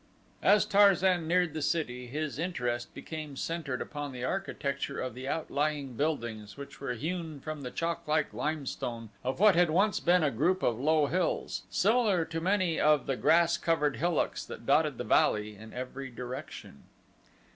[0.41, 5.93] As Tarzan neared the city his interest became centered upon the architecture of the outlying
[5.93, 10.63] buildings which were hewn from the chalklike limestone of what had once been a group
[10.63, 12.77] of low hills, similar to the many
[13.17, 16.81] grass covered hillocks that dotted the valley in every direction.